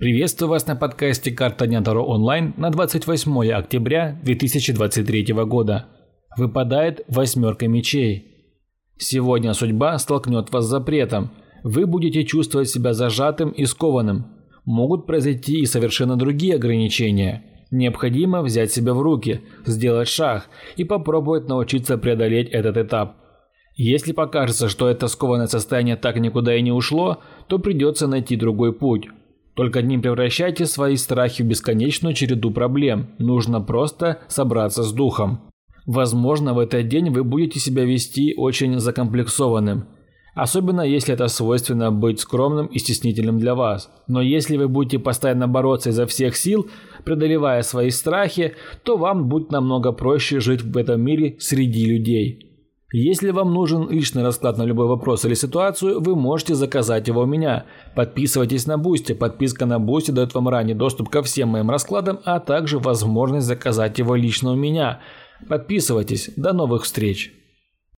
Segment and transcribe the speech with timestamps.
[0.00, 5.88] Приветствую вас на подкасте «Карта Дня Таро онлайн» на 28 октября 2023 года.
[6.38, 8.56] Выпадает восьмерка мечей.
[8.96, 11.32] Сегодня судьба столкнет вас с запретом.
[11.64, 14.24] Вы будете чувствовать себя зажатым и скованным.
[14.64, 17.44] Могут произойти и совершенно другие ограничения.
[17.70, 23.16] Необходимо взять себя в руки, сделать шаг и попробовать научиться преодолеть этот этап.
[23.74, 28.72] Если покажется, что это скованное состояние так никуда и не ушло, то придется найти другой
[28.72, 29.06] путь.
[29.60, 33.10] Только не превращайте свои страхи в бесконечную череду проблем.
[33.18, 35.52] Нужно просто собраться с духом.
[35.84, 39.84] Возможно, в этот день вы будете себя вести очень закомплексованным.
[40.34, 43.90] Особенно если это свойственно быть скромным и стеснительным для вас.
[44.06, 46.70] Но если вы будете постоянно бороться изо всех сил,
[47.04, 52.49] преодолевая свои страхи, то вам будет намного проще жить в этом мире среди людей.
[52.92, 57.26] Если вам нужен личный расклад на любой вопрос или ситуацию, вы можете заказать его у
[57.26, 57.66] меня.
[57.94, 59.12] Подписывайтесь на Бусти.
[59.12, 63.98] Подписка на Бусти дает вам ранний доступ ко всем моим раскладам, а также возможность заказать
[64.00, 65.00] его лично у меня.
[65.48, 66.30] Подписывайтесь.
[66.36, 67.39] До новых встреч!